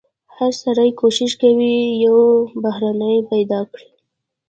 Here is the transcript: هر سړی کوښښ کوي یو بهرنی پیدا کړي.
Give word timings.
هر 0.35 0.51
سړی 0.63 0.89
کوښښ 0.99 1.31
کوي 1.41 1.75
یو 2.05 2.17
بهرنی 2.63 3.15
پیدا 3.31 3.59
کړي. 3.71 3.89